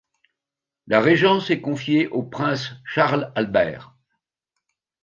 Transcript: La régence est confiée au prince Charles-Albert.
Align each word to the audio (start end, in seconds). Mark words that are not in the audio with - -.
La 0.87 0.99
régence 0.99 1.51
est 1.51 1.61
confiée 1.61 2.07
au 2.07 2.23
prince 2.23 2.71
Charles-Albert. 2.85 3.93